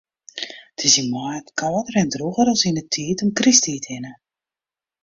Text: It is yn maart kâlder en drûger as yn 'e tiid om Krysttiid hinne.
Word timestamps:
It 0.77 0.81
is 0.87 0.95
yn 1.01 1.11
maart 1.15 1.47
kâlder 1.59 1.95
en 2.01 2.11
drûger 2.13 2.47
as 2.53 2.63
yn 2.69 2.79
'e 2.79 2.83
tiid 2.93 3.19
om 3.23 3.31
Krysttiid 3.39 3.83
hinne. 3.91 4.13